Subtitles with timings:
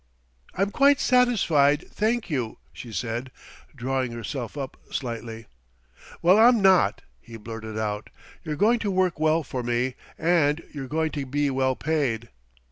[0.55, 3.29] "I'm quite satisfied, thank you," she said,
[3.75, 5.45] drawing herself up slightly.
[6.23, 8.09] "Well, I'm not," he blurted out.
[8.43, 12.29] "You're going to work well for me, and you're going to be well paid."